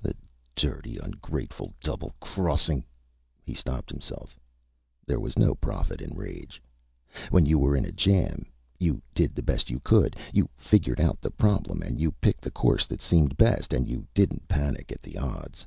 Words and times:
"The 0.00 0.14
dirty, 0.54 0.96
ungrateful, 0.98 1.74
double 1.80 2.14
crossing" 2.20 2.84
He 3.44 3.52
stopped 3.52 3.90
himself. 3.90 4.38
There 5.08 5.18
was 5.18 5.36
no 5.36 5.56
profit 5.56 6.00
in 6.00 6.14
rage. 6.16 6.62
When 7.30 7.46
you 7.46 7.58
were 7.58 7.74
in 7.74 7.84
a 7.84 7.90
jam, 7.90 8.46
you 8.78 9.02
did 9.12 9.34
the 9.34 9.42
best 9.42 9.70
you 9.70 9.80
could. 9.80 10.14
You 10.32 10.48
figured 10.56 11.00
out 11.00 11.20
the 11.20 11.32
problem 11.32 11.82
and 11.82 11.98
you 12.00 12.12
picked 12.12 12.42
the 12.42 12.52
course 12.52 12.86
that 12.86 13.02
seemed 13.02 13.36
best 13.36 13.72
and 13.72 13.88
you 13.88 14.06
didn't 14.14 14.46
panic 14.46 14.92
at 14.92 15.02
the 15.02 15.18
odds. 15.18 15.66